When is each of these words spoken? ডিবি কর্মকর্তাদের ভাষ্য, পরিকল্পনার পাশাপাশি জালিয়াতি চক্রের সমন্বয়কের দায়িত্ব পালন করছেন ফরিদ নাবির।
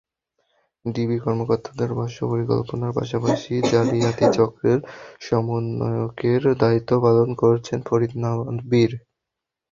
ডিবি 0.85 1.17
কর্মকর্তাদের 1.19 1.89
ভাষ্য, 1.93 2.17
পরিকল্পনার 2.29 2.91
পাশাপাশি 2.93 3.53
জালিয়াতি 3.71 4.25
চক্রের 4.37 4.79
সমন্বয়কের 5.21 6.41
দায়িত্ব 6.61 6.91
পালন 7.01 7.29
করছেন 7.41 7.79
ফরিদ 7.81 8.13
নাবির। 8.23 8.91